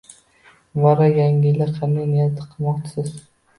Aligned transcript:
Muborak, 0.77 1.13
Yangi 1.19 1.47
yilda 1.51 1.69
qanday 1.77 2.09
niyat 2.15 2.43
qilmoqchisiz 2.49 3.15